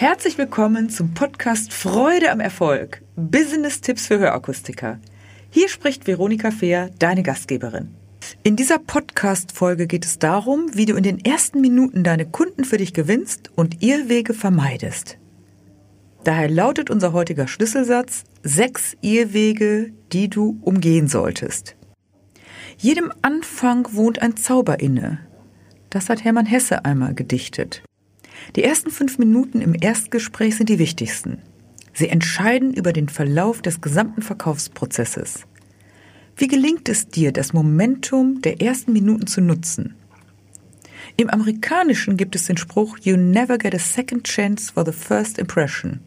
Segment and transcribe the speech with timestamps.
[0.00, 3.02] Herzlich willkommen zum Podcast Freude am Erfolg.
[3.16, 4.98] Business-Tipps für Hörakustiker.
[5.50, 7.94] Hier spricht Veronika Fehr, deine Gastgeberin.
[8.42, 12.78] In dieser Podcast-Folge geht es darum, wie du in den ersten Minuten deine Kunden für
[12.78, 15.18] dich gewinnst und Irrwege vermeidest.
[16.24, 21.76] Daher lautet unser heutiger Schlüsselsatz sechs Irrwege, die du umgehen solltest.
[22.78, 25.18] Jedem Anfang wohnt ein Zauber inne.
[25.90, 27.82] Das hat Hermann Hesse einmal gedichtet.
[28.56, 31.38] Die ersten fünf Minuten im Erstgespräch sind die wichtigsten.
[31.92, 35.44] Sie entscheiden über den Verlauf des gesamten Verkaufsprozesses.
[36.36, 39.94] Wie gelingt es dir, das Momentum der ersten Minuten zu nutzen?
[41.16, 45.38] Im Amerikanischen gibt es den Spruch You never get a second chance for the first
[45.38, 46.00] impression.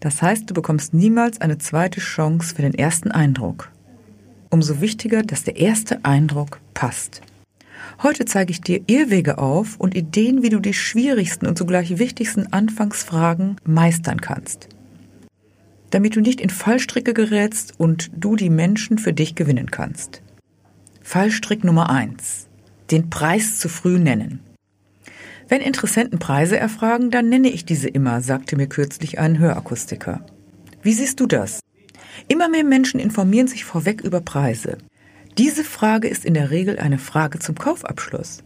[0.00, 3.70] Das heißt, du bekommst niemals eine zweite Chance für den ersten Eindruck.
[4.50, 7.22] Umso wichtiger, dass der erste Eindruck passt.
[8.02, 12.52] Heute zeige ich dir Irrwege auf und Ideen, wie du die schwierigsten und zugleich wichtigsten
[12.52, 14.68] Anfangsfragen meistern kannst.
[15.90, 20.22] Damit du nicht in Fallstricke gerätst und du die Menschen für dich gewinnen kannst.
[21.02, 22.46] Fallstrick Nummer eins:
[22.90, 24.40] Den Preis zu früh nennen.
[25.48, 30.24] Wenn Interessenten Preise erfragen, dann nenne ich diese immer, sagte mir kürzlich ein Hörakustiker.
[30.82, 31.60] Wie siehst du das?
[32.28, 34.78] Immer mehr Menschen informieren sich vorweg über Preise.
[35.38, 38.42] Diese Frage ist in der Regel eine Frage zum Kaufabschluss.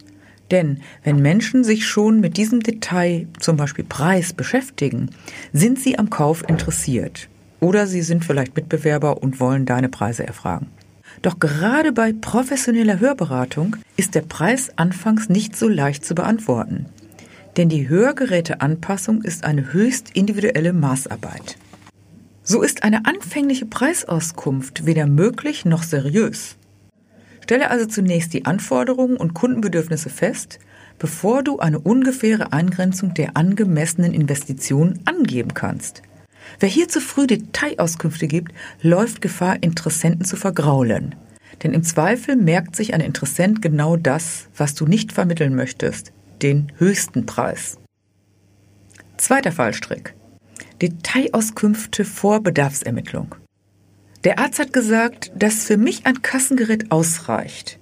[0.53, 5.11] Denn wenn Menschen sich schon mit diesem Detail, zum Beispiel Preis, beschäftigen,
[5.53, 7.29] sind sie am Kauf interessiert.
[7.59, 10.69] Oder sie sind vielleicht Mitbewerber und wollen deine Preise erfragen.
[11.23, 16.87] Doch gerade bei professioneller Hörberatung ist der Preis anfangs nicht so leicht zu beantworten.
[17.57, 21.57] Denn die Hörgeräteanpassung ist eine höchst individuelle Maßarbeit.
[22.45, 26.57] So ist eine anfängliche Preisauskunft weder möglich noch seriös.
[27.47, 30.58] Stelle also zunächst die Anforderungen und Kundenbedürfnisse fest,
[30.98, 36.02] bevor du eine ungefähre Eingrenzung der angemessenen Investitionen angeben kannst.
[36.58, 38.51] Wer hier zu früh Detailauskünfte gibt,
[38.83, 41.14] läuft Gefahr, Interessenten zu vergraulen.
[41.62, 46.73] Denn im Zweifel merkt sich ein Interessent genau das, was du nicht vermitteln möchtest, den
[46.78, 47.78] höchsten Preis.
[49.18, 50.17] Zweiter Fallstrick.
[50.83, 53.36] Detailauskünfte vor Bedarfsermittlung.
[54.27, 57.79] Der Arzt hat gesagt, dass für mich ein Kassengerät ausreicht.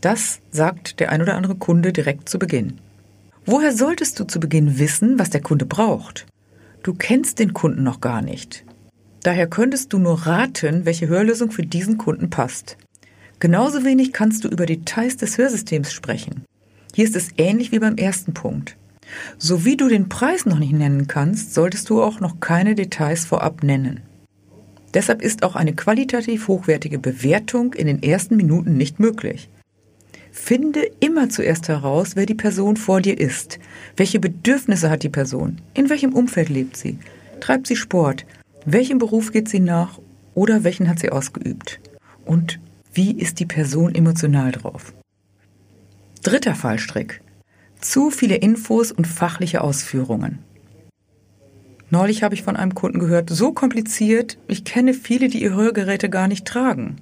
[0.00, 2.78] Das sagt der ein oder andere Kunde direkt zu Beginn.
[3.44, 6.26] Woher solltest du zu Beginn wissen, was der Kunde braucht?
[6.84, 8.64] Du kennst den Kunden noch gar nicht.
[9.24, 12.76] Daher könntest du nur raten, welche Hörlösung für diesen Kunden passt.
[13.40, 16.44] Genauso wenig kannst du über Details des Hörsystems sprechen.
[16.94, 18.76] Hier ist es ähnlich wie beim ersten Punkt.
[19.38, 23.24] So wie du den Preis noch nicht nennen kannst, solltest du auch noch keine Details
[23.24, 24.02] vorab nennen.
[24.94, 29.48] Deshalb ist auch eine qualitativ hochwertige Bewertung in den ersten Minuten nicht möglich.
[30.30, 33.58] Finde immer zuerst heraus, wer die Person vor dir ist.
[33.96, 35.60] Welche Bedürfnisse hat die Person?
[35.74, 36.98] In welchem Umfeld lebt sie?
[37.40, 38.24] Treibt sie Sport?
[38.64, 39.98] Welchem Beruf geht sie nach?
[40.34, 41.80] Oder welchen hat sie ausgeübt?
[42.24, 42.60] Und
[42.94, 44.94] wie ist die Person emotional drauf?
[46.22, 47.20] Dritter Fallstrick.
[47.80, 50.38] Zu viele Infos und fachliche Ausführungen.
[51.92, 56.08] Neulich habe ich von einem Kunden gehört, so kompliziert, ich kenne viele, die ihr Hörgeräte
[56.08, 56.96] gar nicht tragen.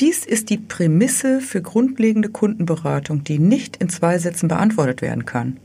[0.00, 5.58] Dies ist die Prämisse für grundlegende Kundenberatung, die nicht in zwei Sätzen beantwortet werden kann.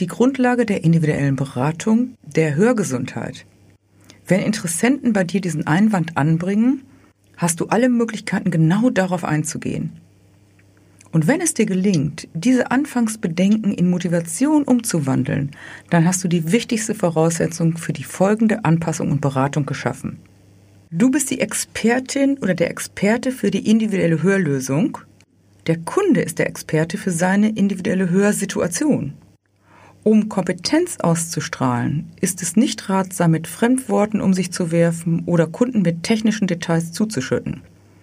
[0.00, 3.46] Die Grundlage der individuellen Beratung der Hörgesundheit.
[4.26, 6.82] Wenn Interessenten bei dir diesen Einwand anbringen,
[7.36, 9.92] hast du alle Möglichkeiten, genau darauf einzugehen.
[11.12, 15.50] Und wenn es dir gelingt, diese Anfangsbedenken in Motivation umzuwandeln,
[15.90, 20.18] dann hast du die wichtigste Voraussetzung für die folgende Anpassung und Beratung geschaffen.
[20.90, 24.98] Du bist die Expertin oder der Experte für die individuelle Hörlösung.
[25.66, 29.12] Der Kunde ist der Experte für seine individuelle Hörsituation.
[30.04, 35.82] Um Kompetenz auszustrahlen, ist es nicht ratsam, mit Fremdworten um sich zu werfen oder Kunden
[35.82, 37.62] mit technischen Details zuzuschütten.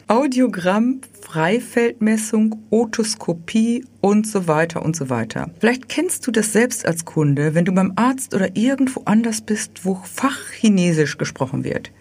[0.09, 5.51] Audiogramm, Freifeldmessung, Otoskopie und so weiter und so weiter.
[5.59, 9.85] Vielleicht kennst du das selbst als Kunde, wenn du beim Arzt oder irgendwo anders bist,
[9.85, 11.91] wo Fachchinesisch gesprochen wird.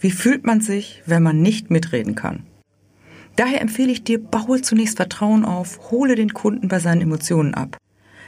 [0.00, 2.42] Wie fühlt man sich, wenn man nicht mitreden kann?
[3.36, 7.76] Daher empfehle ich dir, baue zunächst Vertrauen auf, hole den Kunden bei seinen Emotionen ab.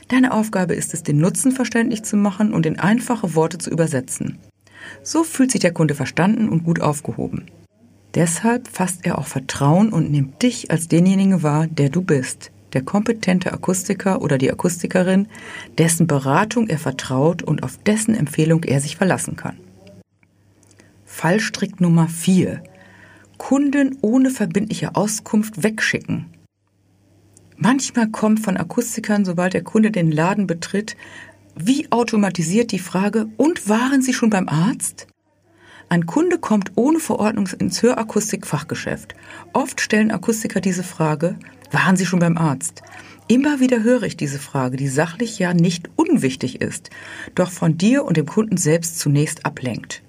[0.07, 4.39] Deine Aufgabe ist es, den Nutzen verständlich zu machen und in einfache Worte zu übersetzen.
[5.03, 7.47] So fühlt sich der Kunde verstanden und gut aufgehoben.
[8.19, 12.83] Deshalb fasst er auch Vertrauen und nimmt dich als denjenigen wahr, der du bist, der
[12.83, 15.29] kompetente Akustiker oder die Akustikerin,
[15.79, 19.57] dessen Beratung er vertraut und auf dessen Empfehlung er sich verlassen kann.
[21.05, 22.61] Fallstrick Nummer 4.
[23.37, 26.27] Kunden ohne verbindliche Auskunft wegschicken.
[27.57, 30.97] Manchmal kommt von Akustikern, sobald der Kunde den Laden betritt,
[31.55, 35.07] wie automatisiert die Frage, und waren Sie schon beim Arzt?
[35.91, 39.15] Ein Kunde kommt ohne Verordnung ins Hörakustik-Fachgeschäft.
[39.55, 41.37] Oft stellen Akustiker diese Frage,
[41.71, 42.83] waren Sie schon beim Arzt?
[43.27, 46.91] Immer wieder höre ich diese Frage, die sachlich ja nicht unwichtig ist,
[47.35, 50.03] doch von dir und dem Kunden selbst zunächst ablenkt.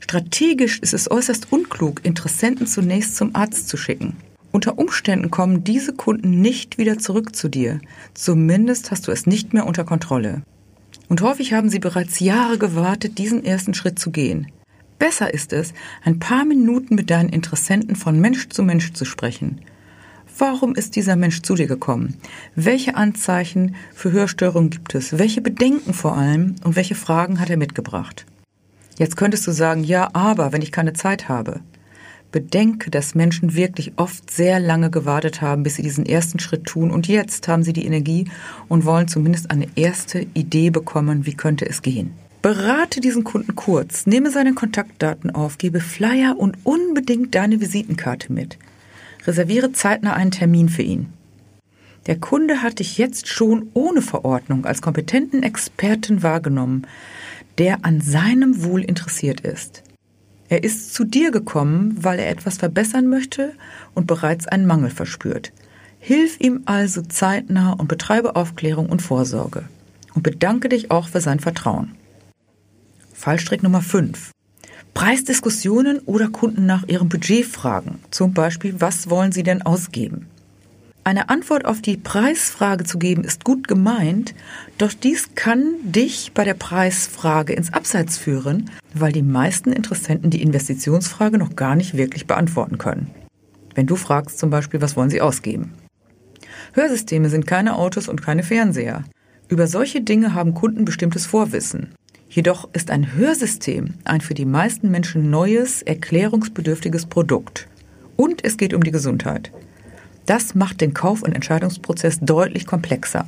[0.00, 4.16] Strategisch ist es äußerst unklug, Interessenten zunächst zum Arzt zu schicken.
[4.50, 7.80] Unter Umständen kommen diese Kunden nicht wieder zurück zu dir.
[8.14, 10.42] Zumindest hast du es nicht mehr unter Kontrolle.
[11.08, 14.50] Und häufig haben sie bereits Jahre gewartet, diesen ersten Schritt zu gehen.
[15.00, 15.72] Besser ist es,
[16.04, 19.62] ein paar Minuten mit deinen Interessenten von Mensch zu Mensch zu sprechen.
[20.36, 22.18] Warum ist dieser Mensch zu dir gekommen?
[22.54, 25.18] Welche Anzeichen für Hörstörungen gibt es?
[25.18, 28.26] Welche Bedenken vor allem und welche Fragen hat er mitgebracht?
[28.98, 31.60] Jetzt könntest du sagen, ja, aber wenn ich keine Zeit habe.
[32.30, 36.90] Bedenke, dass Menschen wirklich oft sehr lange gewartet haben, bis sie diesen ersten Schritt tun
[36.90, 38.30] und jetzt haben sie die Energie
[38.68, 42.12] und wollen zumindest eine erste Idee bekommen, wie könnte es gehen.
[42.42, 48.56] Berate diesen Kunden kurz, nehme seine Kontaktdaten auf, gebe Flyer und unbedingt deine Visitenkarte mit.
[49.26, 51.12] Reserviere zeitnah einen Termin für ihn.
[52.06, 56.86] Der Kunde hat dich jetzt schon ohne Verordnung als kompetenten Experten wahrgenommen,
[57.58, 59.82] der an seinem Wohl interessiert ist.
[60.48, 63.52] Er ist zu dir gekommen, weil er etwas verbessern möchte
[63.94, 65.52] und bereits einen Mangel verspürt.
[65.98, 69.64] Hilf ihm also zeitnah und betreibe Aufklärung und Vorsorge.
[70.14, 71.94] Und bedanke dich auch für sein Vertrauen.
[73.20, 74.30] Fallstrick Nummer 5.
[74.94, 77.98] Preisdiskussionen oder Kunden nach ihrem Budget fragen.
[78.10, 80.26] Zum Beispiel, was wollen sie denn ausgeben?
[81.04, 84.34] Eine Antwort auf die Preisfrage zu geben ist gut gemeint,
[84.78, 90.40] doch dies kann dich bei der Preisfrage ins Abseits führen, weil die meisten Interessenten die
[90.40, 93.10] Investitionsfrage noch gar nicht wirklich beantworten können.
[93.74, 95.74] Wenn du fragst zum Beispiel, was wollen sie ausgeben?
[96.72, 99.04] Hörsysteme sind keine Autos und keine Fernseher.
[99.48, 101.90] Über solche Dinge haben Kunden bestimmtes Vorwissen.
[102.30, 107.66] Jedoch ist ein Hörsystem ein für die meisten Menschen neues, erklärungsbedürftiges Produkt.
[108.16, 109.50] Und es geht um die Gesundheit.
[110.26, 113.26] Das macht den Kauf- und Entscheidungsprozess deutlich komplexer.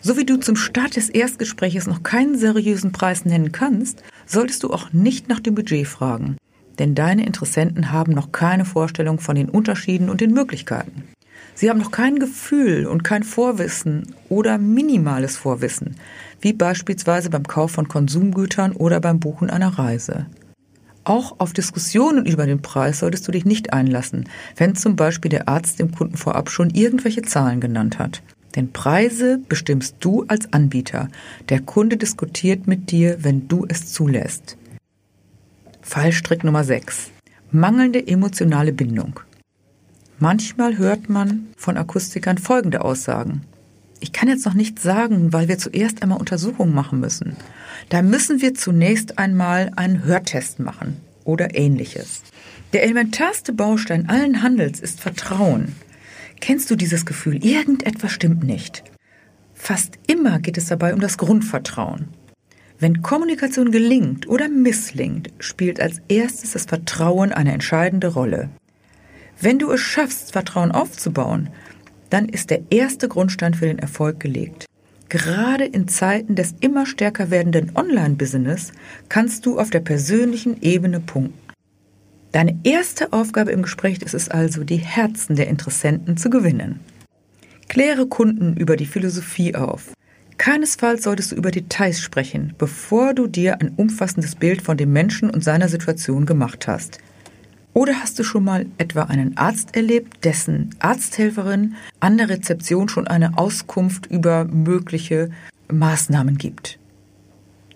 [0.00, 4.70] So wie du zum Start des Erstgespräches noch keinen seriösen Preis nennen kannst, solltest du
[4.70, 6.38] auch nicht nach dem Budget fragen.
[6.78, 11.02] Denn deine Interessenten haben noch keine Vorstellung von den Unterschieden und den Möglichkeiten.
[11.54, 15.96] Sie haben noch kein Gefühl und kein Vorwissen oder minimales Vorwissen,
[16.40, 20.26] wie beispielsweise beim Kauf von Konsumgütern oder beim Buchen einer Reise.
[21.04, 25.48] Auch auf Diskussionen über den Preis solltest du dich nicht einlassen, wenn zum Beispiel der
[25.48, 28.22] Arzt dem Kunden vorab schon irgendwelche Zahlen genannt hat.
[28.56, 31.08] Denn Preise bestimmst du als Anbieter.
[31.48, 34.56] Der Kunde diskutiert mit dir, wenn du es zulässt.
[35.80, 37.10] Fallstrick Nummer 6.
[37.50, 39.20] Mangelnde emotionale Bindung.
[40.20, 43.42] Manchmal hört man von Akustikern folgende Aussagen.
[44.00, 47.36] Ich kann jetzt noch nicht sagen, weil wir zuerst einmal Untersuchungen machen müssen.
[47.88, 52.22] Da müssen wir zunächst einmal einen Hörtest machen oder ähnliches.
[52.72, 55.76] Der elementarste Baustein allen Handels ist Vertrauen.
[56.40, 57.44] Kennst du dieses Gefühl?
[57.44, 58.82] Irgendetwas stimmt nicht.
[59.54, 62.08] Fast immer geht es dabei um das Grundvertrauen.
[62.80, 68.50] Wenn Kommunikation gelingt oder misslingt, spielt als erstes das Vertrauen eine entscheidende Rolle.
[69.40, 71.50] Wenn du es schaffst, Vertrauen aufzubauen,
[72.10, 74.66] dann ist der erste Grundstein für den Erfolg gelegt.
[75.08, 78.72] Gerade in Zeiten des immer stärker werdenden Online-Business
[79.08, 81.38] kannst du auf der persönlichen Ebene punkten.
[82.32, 86.80] Deine erste Aufgabe im Gespräch ist es also, die Herzen der Interessenten zu gewinnen.
[87.68, 89.92] Kläre Kunden über die Philosophie auf.
[90.36, 95.30] Keinesfalls solltest du über Details sprechen, bevor du dir ein umfassendes Bild von dem Menschen
[95.30, 96.98] und seiner Situation gemacht hast.
[97.74, 103.06] Oder hast du schon mal etwa einen Arzt erlebt, dessen Arzthelferin an der Rezeption schon
[103.06, 105.30] eine Auskunft über mögliche
[105.70, 106.78] Maßnahmen gibt?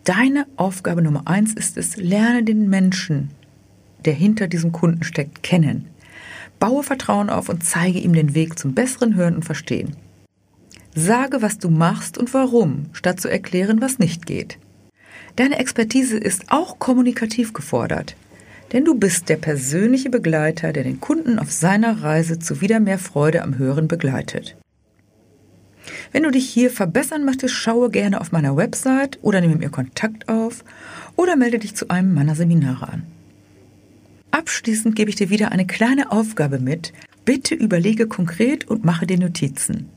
[0.04, 3.30] Deine Aufgabe Nummer eins ist es, lerne den Menschen,
[4.04, 5.86] der hinter diesem Kunden steckt, kennen.
[6.58, 9.94] Baue Vertrauen auf und zeige ihm den Weg zum besseren Hören und Verstehen.
[10.94, 14.58] Sage, was du machst und warum, statt zu erklären, was nicht geht.
[15.36, 18.16] Deine Expertise ist auch kommunikativ gefordert
[18.72, 22.98] denn du bist der persönliche Begleiter, der den Kunden auf seiner Reise zu wieder mehr
[22.98, 24.56] Freude am Hören begleitet.
[26.12, 30.28] Wenn du dich hier verbessern möchtest, schaue gerne auf meiner Website oder nehme mir Kontakt
[30.28, 30.64] auf
[31.16, 33.02] oder melde dich zu einem meiner Seminare an.
[34.30, 36.92] Abschließend gebe ich dir wieder eine kleine Aufgabe mit.
[37.24, 39.90] Bitte überlege konkret und mache dir Notizen.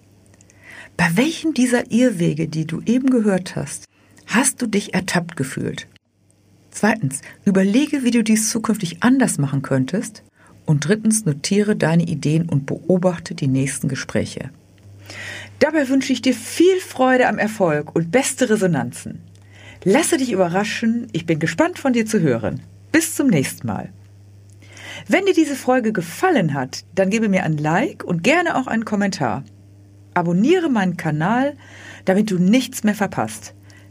[0.97, 3.85] Bei welchen dieser Irrwege, die du eben gehört hast,
[4.25, 5.87] hast du dich ertappt gefühlt?
[6.75, 10.23] Zweitens, überlege, wie du dies zukünftig anders machen könntest.
[10.65, 14.49] Und drittens, notiere deine Ideen und beobachte die nächsten Gespräche.
[15.59, 19.21] Dabei wünsche ich dir viel Freude am Erfolg und beste Resonanzen.
[19.85, 22.59] Lasse dich überraschen, ich bin gespannt von dir zu hören.
[22.91, 23.93] Bis zum nächsten Mal.
[25.07, 28.83] Wenn dir diese Folge gefallen hat, dann gebe mir ein Like und gerne auch einen
[28.83, 29.45] Kommentar.
[30.13, 31.55] Abonniere meinen Kanal,
[32.03, 33.53] damit du nichts mehr verpasst.